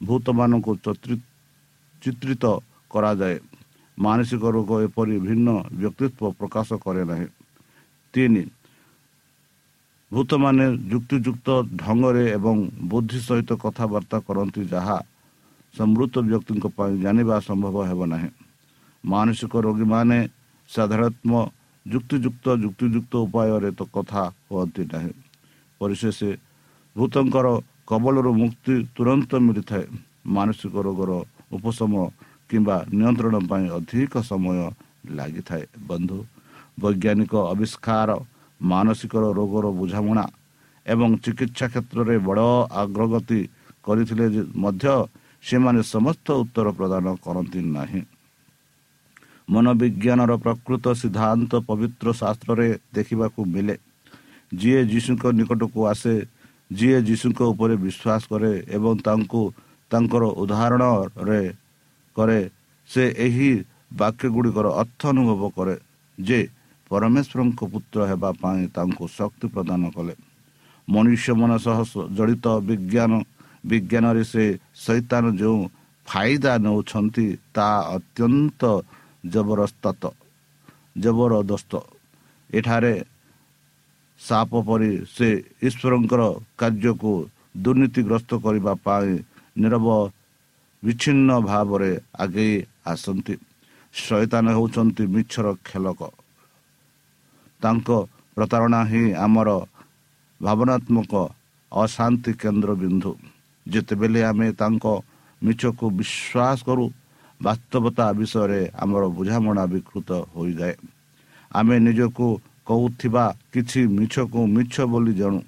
ଭୂତମାନଙ୍କୁ 0.00 0.72
ଚିତ୍ରିତ 2.02 2.44
କରାଯାଏ। 2.90 3.36
ମାନସିକ 3.98 4.42
ରୋଗ 4.56 4.70
ଏପରି 4.86 5.16
ଭିନ୍ନ 5.26 5.48
ବ୍ୟକ୍ତିତ୍ୱ 5.80 6.34
ପ୍ରକାଶ 6.40 6.68
କରେ 6.84 7.02
ନାହିଁ। 7.04 7.28
ତିନି 8.14 8.42
ଭୂତମାନେ 10.14 10.64
ଯୁକ୍ତିଯୁକ୍ତ 10.92 11.48
ଢଙ୍ଗରେ 11.80 12.24
ଏବଂ 12.38 12.56
ବୁଦ୍ଧି 12.90 13.18
ସହିତ 13.26 13.50
କଥାବାର୍ତ୍ତା 13.64 14.18
କରନ୍ତି 14.26 14.62
ଯାହା 14.72 14.98
ସମୃଦ୍ଧ 15.74 16.14
ବ୍ୟକ୍ତିଙ୍କ 16.30 16.66
ପାଇଁ 16.76 16.92
ଜାଣିବା 17.04 17.36
ସମ୍ଭବ 17.48 17.76
ହେବ 17.90 18.00
ନାହିଁ। 18.12 18.30
ମାନସିକ 19.04 19.52
ରୋଗୀମାନେ 19.66 20.18
ସାଧାରଣତଃ 20.70 21.34
ଯୁକ୍ତିଯୁକ୍ତ 21.86 22.46
ଯୁକ୍ତିଯୁକ୍ତ 22.64 23.12
ଉପାୟରେ 23.26 23.70
ତ 23.78 23.80
କଥା 23.94 24.22
ହୁଅନ୍ତି 24.48 24.82
ନାହିଁ। 24.92 25.12
ପରିଶେଷ 25.80 26.18
ଭୂତଙ୍କର 26.96 27.46
କବଳରୁ 27.90 28.30
ମୁକ୍ତି 28.42 28.74
ତୁରନ୍ତ 28.96 29.30
ମିଳିଥାଏ। 29.46 29.86
ମାନସିକ 30.36 30.74
ରୋଗର 30.86 31.10
ଉପଶମ 31.56 31.92
କିମ୍ବା 32.48 32.76
ନିୟନ୍ତ୍ରଣ 32.98 33.34
ପାଇଁ 33.50 33.66
ଅଧିକ 33.78 34.12
ସମୟ 34.30 34.58
ଲାଗିଥାଏ। 35.16 35.64
ବନ୍ଧୁ 35.88 36.18
ବୈଜ୍ଞାନିକ 36.80 37.32
ଆବିଷ୍କାର 37.52 38.10
ମାନସିକ 38.70 39.12
ରୋଗର 39.38 39.66
ବୁଝାମଣା 39.80 40.24
ଏବଂ 40.86 41.08
ଚିକିତ୍ସା 41.24 41.66
କ୍ଷେତ୍ରରେ 41.72 42.16
ବଡ଼ 42.28 42.48
ଅଗ୍ରଗତି 42.82 43.40
କରିଥିଲେ 43.84 44.26
ମଧ୍ୟ 44.56 44.86
ସେମାନେ 45.44 45.80
ସମସ୍ତ 45.94 46.26
ଉତ୍ତର 46.42 46.66
ପ୍ରଦାନ 46.78 47.04
କରନ୍ତି 47.24 47.60
ନାହିଁ। 47.76 48.02
ମନୋବିଜ୍ଞାନର 49.48 50.32
ପ୍ରକୃତ 50.44 50.84
ସିଦ୍ଧାନ୍ତ 51.00 51.52
ପବିତ୍ର 51.68 52.06
ଶାସ୍ତ୍ରରେ 52.20 52.68
ଦେଖିବାକୁ 52.96 53.40
ମିଳେ 53.54 53.74
ଯିଏ 54.52 54.80
ଯୀଶୁଙ୍କ 54.92 55.24
ନିକଟକୁ 55.38 55.80
ଆସେ 55.92 56.14
ଯିଏ 56.70 56.98
ଯୀଶୁଙ୍କ 57.08 57.40
ଉପରେ 57.52 57.74
ବିଶ୍ୱାସ 57.84 58.22
କରେ 58.32 58.52
ଏବଂ 58.76 58.92
ତାଙ୍କୁ 59.06 59.42
ତାଙ୍କର 59.90 60.24
ଉଦାହରଣରେ 60.42 61.42
କରେ 62.16 62.40
ସେ 62.90 63.04
ଏହି 63.26 63.50
ବାକ୍ୟ 64.00 64.26
ଗୁଡ଼ିକର 64.34 64.66
ଅର୍ଥ 64.82 65.00
ଅନୁଭବ 65.12 65.42
କରେ 65.56 65.74
ଯେ 66.18 66.38
ପରମେଶ୍ୱରଙ୍କ 66.90 67.60
ପୁତ୍ର 67.72 67.98
ହେବା 68.10 68.30
ପାଇଁ 68.40 68.62
ତାଙ୍କୁ 68.76 69.04
ଶକ୍ତି 69.18 69.46
ପ୍ରଦାନ 69.54 69.82
କଲେ। 69.96 70.14
ମନୁଷ୍ୟ 70.88 71.32
ମନ 71.40 71.50
ସହ 71.64 71.78
ଜଡ଼ିତ 72.16 72.46
ବିଜ୍ଞାନ 72.68 73.12
ବିଜ୍ଞାନରେ 73.64 74.22
ସେ 74.32 74.44
ସୈତାନ 74.84 75.24
ଯେଉଁ 75.40 75.60
ଫାଇଦା 76.06 76.52
ନେଉଛନ୍ତି 76.64 77.26
ତାହା 77.54 77.78
ଅତ୍ୟନ୍ତ 77.96 78.62
ଜବରଦସ୍ତ 79.24 80.04
ଜବରଦସ୍ତ। 81.02 81.72
ଏଠାରେ 82.50 82.94
ସାପ 84.20 84.52
ପରି 84.68 84.90
ସେ 85.14 85.28
ଈଶ୍ୱରଙ୍କର 85.68 86.22
କାର୍ଯ୍ୟକୁ 86.60 87.12
ଦୁର୍ନୀତିଗ୍ରସ୍ତ 87.64 88.30
କରିବା 88.44 88.72
ପାଇଁ 88.84 89.10
ନିରବ 89.56 89.86
ବିଚ୍ଛିନ୍ନ 90.82 91.30
ଭାବରେ 91.50 91.90
ଆଗେଇ 92.24 92.54
ଆସନ୍ତି। 92.92 93.34
ଶୈତାନ 93.94 94.46
ହେଉଛନ୍ତି 94.56 95.04
ମିଛର 95.14 95.46
ଖେଳକ। 95.64 96.00
ତାଙ୍କ 97.64 97.88
ପ୍ରତାରଣା 98.36 98.80
ହିଁ 98.90 99.04
ଆମର 99.24 99.48
ଭାବନାତ୍ମକ 100.40 101.12
ଅଶାନ୍ତି 101.72 102.32
କେନ୍ଦ୍ରବିନ୍ଦୁ। 102.42 103.12
ଯେତେବେଳେ 103.66 104.20
ଆମେ 104.30 104.48
ତାଙ୍କ 104.60 104.84
ମିଛକୁ 105.42 105.86
ବିଶ୍ୱାସ 105.98 106.58
କରୁ 106.68 106.84
ବାସ୍ତବତା 107.40 108.06
ବିଷୟରେ 108.20 108.60
ଆମର 108.82 109.02
ବୁଝାମଣା 109.16 109.64
ବିକୃତ 109.72 110.10
ହୋଇଯାଏ। 110.34 110.74
ଆମେ 111.50 111.76
ନିଜକୁ 111.86 112.26
କହୁଥିବା 112.68 113.24
କିଛି 113.52 113.80
ମିଛକୁ 113.98 114.40
ମିଛ 114.56 114.74
ବୋଲି 114.92 115.12
ଜାଣୁ 115.20 115.40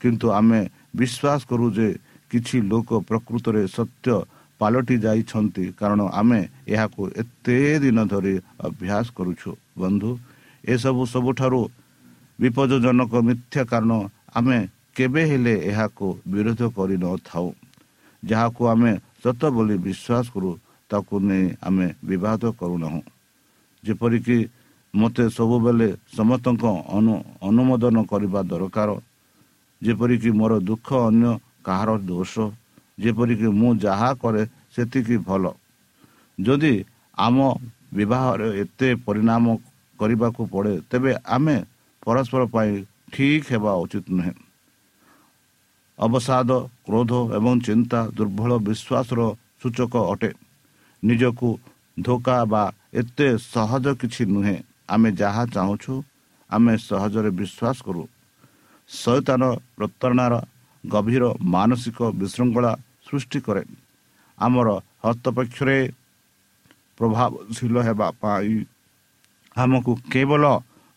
କିନ୍ତୁ 0.00 0.26
ଆମେ 0.38 0.60
ବିଶ୍ୱାସ 0.98 1.40
କରୁ 1.50 1.66
ଯେ 1.76 1.88
କିଛି 2.30 2.56
ଲୋକ 2.70 2.90
ପ୍ରକୃତରେ 3.08 3.62
ସତ୍ୟ 3.76 4.14
ପାଲଟି 4.60 4.96
ଯାଇଛନ୍ତି 5.04 5.64
କାରଣ 5.80 6.00
ଆମେ 6.20 6.40
ଏହାକୁ 6.74 7.02
ଏତେ 7.22 7.56
ଦିନ 7.84 7.98
ଧରି 8.12 8.34
ଅଭ୍ୟାସ 8.68 9.06
କରୁଛୁ। 9.16 9.50
ବନ୍ଧୁ 9.80 10.10
ଏସବୁ 10.68 11.02
ସବୁଠାରୁ 11.14 11.60
ବିପଦଜନକ 12.38 13.12
ମିଥ୍ୟା 13.28 13.62
କାରଣ 13.70 13.92
ଆମେ 14.38 14.58
କେବେ 14.96 15.22
ହେଲେ 15.30 15.54
ଏହାକୁ 15.70 16.06
ବିରୋଧ 16.32 16.60
କରିନଥାଉ। 16.76 17.48
ଯାହାକୁ 18.22 18.62
ଆମେ 18.72 18.92
ସତ 19.22 19.40
ବୋଲି 19.54 19.76
ବିଶ୍ୱାସ 19.86 20.24
କରୁ 20.34 20.50
ତାକୁ 20.90 21.14
ନେଇ 21.28 21.44
ଆମେ 21.66 21.86
ବିବାଦ 22.08 22.42
କରୁନାହୁଁ। 22.60 23.02
ଯେପରିକି 23.84 24.38
ମୋତେ 24.94 25.24
ସବୁବେଳେ 25.30 25.88
ସମସ୍ତଙ୍କ 26.16 26.64
ଅନୁ 26.96 27.14
ଅନୁମୋଦନ 27.48 27.96
କରିବା 28.10 28.40
ଦରକାର। 28.50 28.90
ଯେପରିକି 29.82 30.30
ମୋର 30.38 30.52
ଦୁଃଖ 30.68 30.88
ଅନ୍ୟ 31.08 31.30
କାହାର 31.66 31.90
ଦୋଷ 32.08 32.34
ଯେପରିକି 32.98 33.48
ମୁଁ 33.60 33.70
ଯାହା 33.84 34.10
କରେ 34.22 34.42
ସେତିକି 34.74 35.16
ଭଲ। 35.28 35.44
ଯଦି 36.38 36.74
ଆମ 37.18 37.36
ବିବାହରେ 37.94 38.48
ଏତେ 38.62 38.88
ପରିଣାମ 39.06 39.44
କରିବାକୁ 40.00 40.42
ପଡ଼େ 40.52 40.74
ତେବେ 40.90 41.12
ଆମେ 41.36 41.56
ପରସ୍ପର 42.02 42.42
ପାଇଁ 42.54 42.72
ଠିକ୍ 43.12 43.46
ହେବା 43.52 43.72
ଉଚିତ 43.82 44.06
ନୁହେଁ। 44.16 44.34
ଅବସାଦ 45.98 46.50
କ୍ରୋଧ 46.86 47.12
ଏବଂ 47.36 47.54
ଚିନ୍ତା 47.66 48.00
ଦୁର୍ବଳ 48.16 48.50
ବିଶ୍ୱାସର 48.68 49.20
ସୂଚକ 49.60 49.94
ଅଟେ। 50.12 50.30
ନିଜକୁ 51.02 51.48
ଧୋକା 51.98 52.36
ବା 52.52 52.64
ଏତେ 53.00 53.28
ସହଜ 53.52 53.86
କିଛି 54.00 54.22
ନୁହେଁ। 54.34 54.56
ଆମେ 54.88 55.08
ଯାହା 55.20 55.42
ଚାହୁଁଛୁ 55.54 55.94
ଆମେ 56.50 56.74
ସହଜରେ 56.88 57.30
ବିଶ୍ୱାସ 57.38 57.76
କରୁ। 57.86 58.02
ସୈତାନ 58.90 59.42
ପ୍ରତାରଣାର 59.76 60.34
ଗଭୀର 60.84 61.24
ମାନସିକ 61.54 61.98
ବିଶୃଙ୍ଖଳା 62.20 62.72
ସୃଷ୍ଟି 63.06 63.38
କରେ। 63.46 63.62
ଆମର 64.38 64.68
ହସ୍ତପକ୍ଷରେ 65.04 65.78
ପ୍ରଭାବଶୀଳ 66.98 67.76
ହେବା 67.88 68.08
ପାଇଁ 68.20 68.54
ଆମକୁ 69.60 69.92
କେବଳ 70.12 70.44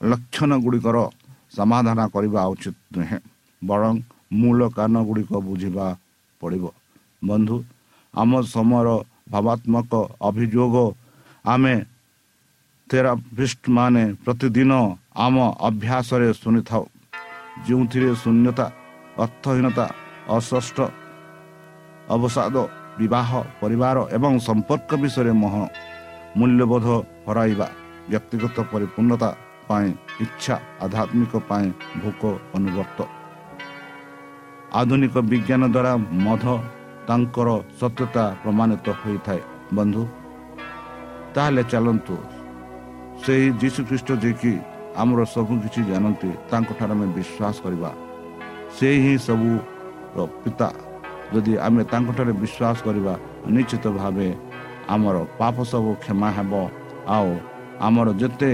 ଲକ୍ଷଣ 0.02 0.52
ଗୁଡ଼ିକର 0.63 0.97
ସମାଧାନ 1.58 2.00
କରିବା 2.13 2.41
ଉଚିତ 2.54 2.76
ନୁହେଁ 2.95 3.19
ବରଂ 3.62 3.93
ମୂଳ 4.39 4.60
କାରଣ 4.78 4.97
ଗୁଡ଼ିକ 5.08 5.32
ବୁଝିବା 5.47 5.86
ପଡ଼ିବ। 6.41 6.65
ବନ୍ଧୁ 7.21 7.58
ଆମ 8.13 8.32
ସମୟର 8.54 8.89
ଭାବାତ୍ମକ 9.34 9.91
ଅଭିଯୋଗ 10.28 10.76
ଆମେ 11.45 11.76
ଥେରାପିଷ୍ଟ 12.89 13.63
ମାନେ 13.78 14.04
ପ୍ରତିଦିନ 14.24 14.71
ଆମ 15.26 15.36
ଅଭ୍ୟାସରେ 15.67 16.28
ଶୁଣିଥାଉ। 16.41 16.84
ଯେଉଁଥିରେ 17.65 18.10
ଶୂନ୍ୟତା 18.24 18.65
ଅର୍ଥହୀନତା 19.24 19.86
ଅସ୍ପଷ୍ଟ 20.36 20.78
ଅବସାଦ 22.15 22.56
ବିବାହ 23.00 23.30
ପରିବାର 23.62 23.97
ଏବଂ 24.17 24.34
ସମ୍ପର୍କ 24.47 24.89
ବିଷୟରେ 25.04 25.34
ମହ 25.43 25.56
ମୂଲ୍ୟବୋଧ 26.38 26.88
ହରାଇବା 27.28 27.67
ବ୍ୟକ୍ତିଗତ 28.09 28.57
ପରିପୂର୍ଣ୍ଣତା 28.71 29.29
ପାଇଁ 29.67 29.89
ଇଚ୍ଛା 30.23 30.55
ଆଧ୍ୟାତ୍ମିକ 30.83 31.33
ପାଇଁ 31.49 31.67
ଭୋକ 32.01 32.21
ଅନୁଭକ୍ତ 32.57 32.99
ଆଧୁନିକ 34.79 35.15
ବିଜ୍ଞାନ 35.31 35.63
ଦ୍ୱାରା 35.75 35.93
ମଧ 36.25 36.45
ତାଙ୍କର 37.07 37.49
ସତ୍ୟତା 37.79 38.23
ପ୍ରମାଣିତ 38.43 38.87
ହୋଇଥାଏ। 39.01 39.41
ବନ୍ଧୁ 39.77 40.03
ତାହେଲେ 41.35 41.63
ଚାଲନ୍ତୁ। 41.71 42.15
ସେହି 43.23 43.47
ଯୀଶୁଖ୍ରୀଷ୍ଟ 43.61 44.09
ଯିଏକି 44.21 44.53
ଆମର 45.01 45.19
ସବୁ 45.33 45.53
କିଛି 45.63 45.81
ଜାଣନ୍ତି 45.91 46.29
ତାଙ୍କଠାରେ 46.51 46.93
ଆମେ 46.95 47.07
ବିଶ୍ୱାସ 47.17 47.55
କରିବା। 47.63 47.89
ସେ 48.75 48.89
ହିଁ 49.03 49.13
ସବୁର 49.27 50.19
ପିତା 50.43 50.69
ଯଦି 51.33 51.53
ଆମେ 51.65 51.81
ତାଙ୍କଠାରେ 51.91 52.33
ବିଶ୍ୱାସ 52.43 52.77
କରିବା 52.85 53.13
ନିଶ୍ଚିତ 53.55 53.85
ଭାବେ 53.99 54.27
ଆମର 54.93 55.15
ପାପ 55.39 55.55
ସବୁ 55.71 55.91
କ୍ଷମା 56.03 56.29
ହେବ। 56.37 56.53
ଆଉ 57.15 57.29
ଆମର 57.85 58.07
ଯେତେ 58.21 58.51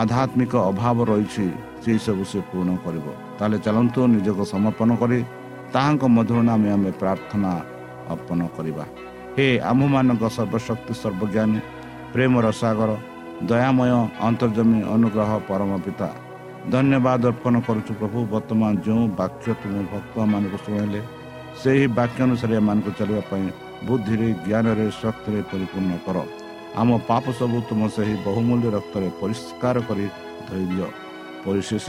ଆଧ୍ୟାତ୍ମିକ 0.00 0.52
ଅଭାବ 0.70 0.98
ରହିଛି 1.10 1.46
ସେସବୁ 1.82 2.22
ସେ 2.30 2.38
ପୂରଣ 2.50 2.70
କରିବ। 2.84 3.06
ତାହେଲେ 3.38 3.58
ଚାଲନ୍ତୁ 3.64 4.00
ନିଜକୁ 4.14 4.44
ସମର୍ପଣ 4.52 4.90
କରି 5.02 5.18
ତାହାଙ୍କ 5.74 6.02
ମଧୁର 6.16 6.38
ନାମେ 6.48 6.68
ଆମେ 6.76 6.90
ପ୍ରାର୍ଥନା 7.00 7.50
ଅର୍ପଣ 8.12 8.40
କରିବା। 8.56 8.84
ହେ 9.36 9.46
ଆମ୍ଭମାନଙ୍କ 9.70 10.22
ସର୍ବଶକ୍ତି 10.36 10.92
ସର୍ବଜ୍ଞାନୀ 11.02 11.60
ପ୍ରେମର 12.12 12.46
ସାଗର 12.60 12.90
ଦୟାମୟ 13.50 13.90
ଅନ୍ତର୍ଜମୀ 14.28 14.80
ଅନୁଗ୍ରହ 14.94 15.30
ପରମ 15.48 15.70
ପିତା 15.84 16.08
ଧନ୍ୟବାଦ 16.72 17.22
ଅର୍ପଣ 17.32 17.54
କରୁଛୁ 17.66 17.92
ପ୍ରଭୁ 18.00 18.18
ବର୍ତ୍ତମାନ 18.32 18.72
ଯେଉଁ 18.84 19.04
ବାକ୍ୟ 19.20 19.46
ତୁମ 19.60 19.74
ଭକ୍ତମାନଙ୍କୁ 19.92 20.58
ଶୁଣାଇଲେ 20.64 21.00
ସେହି 21.60 21.84
ବାକ୍ୟ 21.98 22.18
ଅନୁସାରେ 22.26 22.54
ଏମାନଙ୍କୁ 22.60 22.90
ଚାଲିବା 22.98 23.22
ପାଇଁ 23.30 23.46
ବୁଦ୍ଧିରେ 23.86 24.28
ଜ୍ଞାନରେ 24.46 24.86
ଶକ୍ତିରେ 25.00 25.40
ପରିପୂର୍ଣ୍ଣ 25.50 25.92
କର। 26.06 26.16
ଆମ 26.76 26.90
ପାପ 27.08 27.24
ସବୁ 27.38 27.58
ତୁମ 27.68 27.80
ସେହି 27.96 28.14
ବହୁମୂଲ୍ୟ 28.26 28.68
ରକ୍ତରେ 28.76 29.08
ପରିଷ୍କାର 29.20 29.76
କରି 29.88 30.06
ଧରିଦିଅ 30.46 30.88
ପରିଶେଷ 31.44 31.86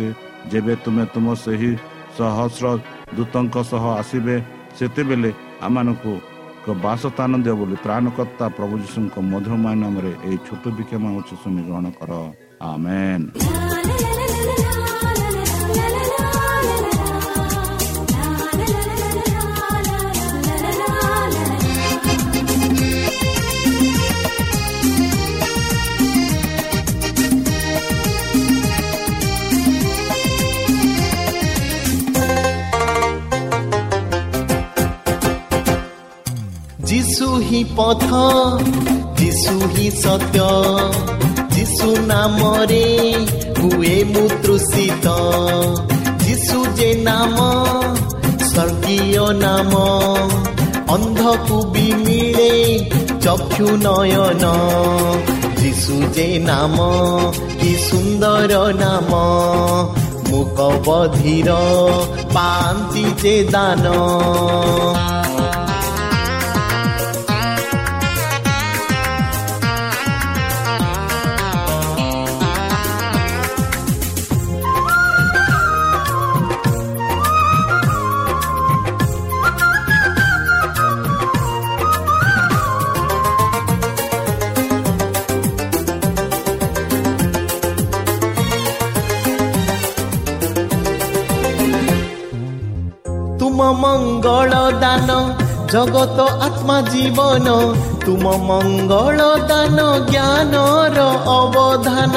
ଯେବେ 0.51 0.73
ତୁମେ 0.83 1.03
ତୁମ 1.13 1.27
ସେହି 1.43 1.71
ସହସ୍ର 2.17 2.65
ଦୂତଙ୍କ 3.15 3.55
ସହ 3.71 3.83
ଆସିବେ 4.01 4.35
ସେତେବେଳେ 4.77 5.29
ଆମମାନଙ୍କୁ 5.65 6.13
ଏକ 6.59 6.67
ବାସସ୍ଥାନ 6.77 7.31
ଦିଅ 7.43 7.55
ବୋଲି 7.59 7.75
ତ୍ରାଣକର୍ତ୍ତା 7.85 8.45
ପ୍ରଭୁ 8.57 8.75
ଯୀଶୁଙ୍କ 8.83 9.15
ମଧୁରମୟ 9.31 9.75
ନାମରେ 9.83 10.11
ଏହି 10.27 10.37
ଛୋଟ 10.47 10.63
ବିକ୍ଷମ 10.77 11.03
ହେଉଛି 11.13 11.35
ଶୁଣି 11.41 11.61
ଗ୍ରହଣ 11.67 11.85
କର 11.97 12.11
ଆମେନ୍ 12.63 13.25
ହିଁ 37.59 37.65
ପଥ 37.77 38.09
ଯୀଶୁ 39.19 39.53
ହିଁ 39.71 39.87
ସତ୍ୟ 39.93 40.43
ଯୀଶୁ 41.55 41.87
ନାମରେ 42.09 42.85
ହୁଏ 43.57 43.95
ମୁଁ 44.11 44.27
ତୃଷିତ 44.43 45.15
ଯୀଶୁ 46.23 46.59
ଯେ 46.77 46.89
ନାମ 47.07 47.35
ସ୍ୱର୍ଗୀୟ 48.45 49.25
ନାମ 49.41 49.73
ଅନ୍ଧକୁ 50.95 51.57
ବି 51.73 51.87
ମିଳେ 52.05 52.53
ଚକ୍ଷୁ 53.25 53.67
ନୟନ 53.83 54.45
যিশু 55.59 55.95
যে 56.15 56.29
নাম 56.47 56.75
কি 57.59 57.71
সুন্দর 57.87 58.49
নাম 58.81 59.11
মুকবধির 60.29 61.49
পান্তি 62.35 63.05
যে 63.21 63.35
দান 63.53 63.85
মঙ্গল 93.89 94.53
দান 94.81 95.09
জগত 95.73 96.19
আত্মা 96.47 96.77
জীবন 96.91 97.47
তুম 98.05 98.23
মঙ্গল 98.47 99.19
দান 99.49 99.77
জ্ঞানর 100.11 100.97
অবধান 101.33 102.15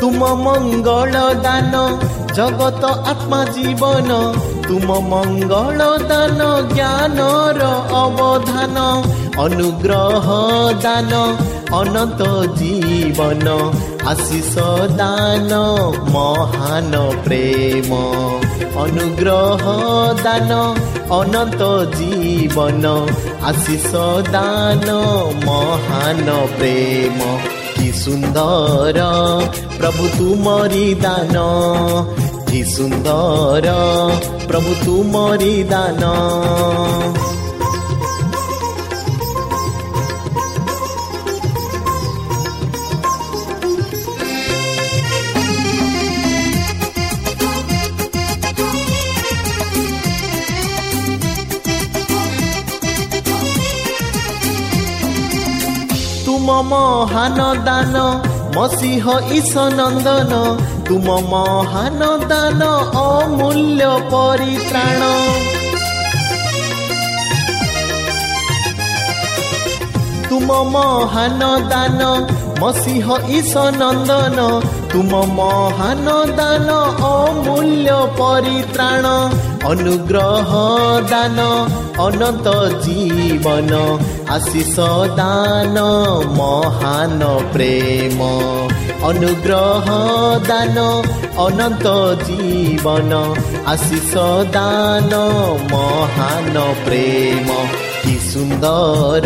তুম 0.00 0.20
মঙ্গল 0.44 1.14
দান 1.42 1.74
জগত 2.36 2.82
আত্মা 3.10 3.40
জীবন 3.54 4.10
তুম 4.68 4.88
মঙ্গল 5.10 5.80
দান 6.10 6.40
জ্ঞানর 6.74 7.60
অবধান 7.96 8.76
অনুগ্রহ 9.38 10.26
দান 10.80 11.12
অনন্ত 11.72 12.20
জীৱন 12.58 13.46
আশিষ 14.06 14.54
দান 14.98 15.50
মহান 16.14 16.94
প্ৰেম 17.24 17.90
অনুগ্ৰহ 18.84 19.62
দান 20.24 20.50
অনন্ত 21.10 21.62
জীৱন 21.98 22.84
আশিষ 23.50 23.90
দান 24.32 24.86
মহান 25.46 26.28
প্ৰেম 26.58 27.18
কি 27.76 27.88
সুন্দৰ 28.02 28.96
প্ৰভু 29.78 30.04
তুমৰি 30.18 30.86
দান 31.04 31.36
কি 32.48 32.60
সুন্দৰ 32.76 33.64
প্ৰভু 34.48 34.70
তুমৰি 34.84 35.54
দান। 35.72 36.02
ମହାନ 56.70 57.38
ଦାନ 57.66 57.96
ମସିହ 58.56 59.04
ଈଶ 59.38 59.52
ନନ୍ଦନ 59.78 60.32
ତୁମ 60.86 61.08
ମହାନ 61.30 62.00
ଦାନ 71.70 72.02
ମସିହ 72.60 73.06
ଈଶ 73.38 73.52
ନନ୍ଦନ 73.80 74.38
ତୁମ 74.92 75.12
ମହାନ 75.38 76.06
ଦାନ 76.38 76.68
ଅମୂଲ୍ୟ 77.08 77.90
ପରିତ୍ରାଣ। 78.20 79.06
ଅନୁଗ୍ରହ 79.72 80.50
ଦାନ 81.10 81.38
অনন্ত 82.04 82.46
জীৱন 82.84 83.72
আশিষ 84.36 84.76
দান 85.18 85.76
মহান 86.38 87.20
প্ৰেম 87.52 88.18
অনুগ্ৰহ 89.10 89.86
দান 90.48 90.76
অনন্ত 91.46 91.86
জীৱন 92.26 93.12
আশিষ 93.72 94.12
দান 94.56 95.12
মহান 95.72 96.56
প্ৰেম। 96.84 97.48
কি 98.02 98.14
সুন্দৰ 98.32 99.24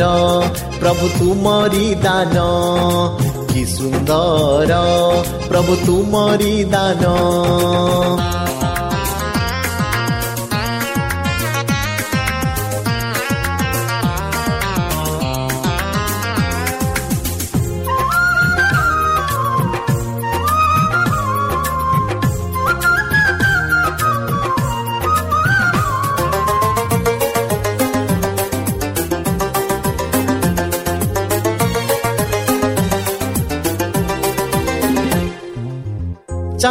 প্ৰভু 0.81 1.07
তুমৰি 1.19 1.87
দান 2.07 2.37
কি 3.51 3.63
সুন্দৰ 3.77 4.71
প্ৰভু 5.49 5.73
তুমৰি 5.87 6.55
দান। 6.75 7.03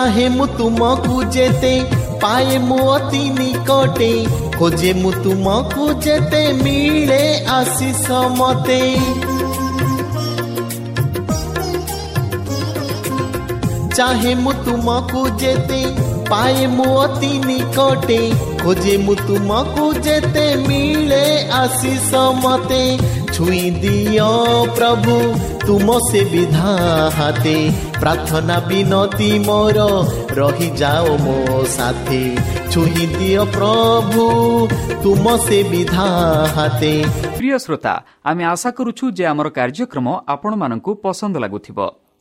ଚାହେଁ 0.10 0.30
ମୁଁ 0.36 0.46
ତୁମକୁ 0.58 1.16
ଯେତେ 1.34 1.72
ପାଏ 2.22 2.56
ମୁଁ 2.68 2.78
ଅତି 2.94 3.24
ନିକଟେ 3.36 4.08
ଖୋଜେ 4.56 4.92
ମୁଁ 5.02 5.12
ତୁମକୁ 5.24 5.84
ଯେତେ 6.06 6.42
ମିଳେ 6.62 7.22
ଆଶିଷ 7.58 8.06
ମତେ 8.40 8.80
चाहे 14.00 14.34
मु 14.36 14.52
तुमको 14.66 15.22
जेते, 15.38 15.80
पाए 16.30 16.68
मु 16.68 16.84
अति 16.98 17.32
निकटे। 17.46 18.20
खोजे 18.62 18.98
मु 18.98 19.16
तुमको 19.18 19.92
जेते, 20.00 20.46
मिले 20.68 21.26
आशीष 21.52 22.10
मते 22.44 22.84
छुई 23.34 23.62
दियो 23.82 24.32
प्रभु, 24.76 25.16
तुम 25.68 25.88
से 26.00 26.24
विधा 26.24 26.72
हाते 27.18 27.58
প্রার্থনা 28.02 28.56
বিনতি 28.70 29.30
মোর 29.48 29.78
রহি 30.40 30.70
যাও 30.82 31.10
মো 31.26 31.38
সাথে 31.76 32.22
ছুঁই 32.72 33.04
দিও 33.18 33.44
প্রভু 33.56 34.24
তুম 35.04 35.26
সে 35.46 35.60
বিধা 35.72 36.08
হাতে 36.56 36.94
প্রিয় 37.38 37.58
শ্রোতা 37.64 37.96
আমি 38.30 38.44
আশা 38.54 38.70
করুছু 38.78 39.06
যে 39.18 39.24
আমার 39.34 39.48
কার্যক্রম 39.58 40.08
আপনার 40.34 40.80
পসন্দ 41.06 41.36
লাগুথিব 41.44 41.80